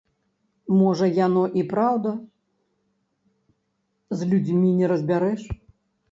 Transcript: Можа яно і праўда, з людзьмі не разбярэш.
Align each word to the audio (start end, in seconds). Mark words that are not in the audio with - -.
Можа 0.77 1.05
яно 1.17 1.41
і 1.61 1.63
праўда, 1.73 2.13
з 4.21 4.31
людзьмі 4.31 4.71
не 4.79 4.89
разбярэш. 4.93 5.41